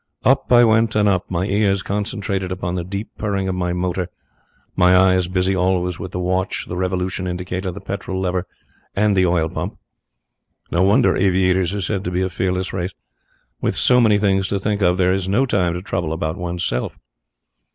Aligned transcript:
Up 0.23 0.51
I 0.51 0.63
went 0.63 0.95
and 0.95 1.07
up, 1.07 1.29
my 1.29 1.45
ears 1.45 1.83
concentrated 1.83 2.51
upon 2.51 2.73
the 2.73 2.83
deep 2.83 3.09
purring 3.19 3.47
of 3.47 3.53
my 3.53 3.71
motor, 3.71 4.07
my 4.75 4.97
eyes 4.97 5.27
busy 5.27 5.55
always 5.55 5.99
with 5.99 6.11
the 6.11 6.17
watch, 6.19 6.65
the 6.67 6.75
revolution 6.75 7.27
indicator, 7.27 7.69
the 7.71 7.81
petrol 7.81 8.19
lever, 8.19 8.47
and 8.95 9.15
the 9.15 9.27
oil 9.27 9.47
pump. 9.47 9.77
No 10.71 10.81
wonder 10.81 11.15
aviators 11.15 11.75
are 11.75 11.81
said 11.81 12.03
to 12.05 12.09
be 12.09 12.23
a 12.23 12.29
fearless 12.29 12.73
race. 12.73 12.95
With 13.61 13.75
so 13.75 14.01
many 14.01 14.17
things 14.17 14.47
to 14.47 14.57
think 14.59 14.81
of 14.81 14.97
there 14.97 15.13
is 15.13 15.27
no 15.29 15.45
time 15.45 15.75
to 15.75 15.83
trouble 15.83 16.13
about 16.13 16.35
oneself. 16.35 16.97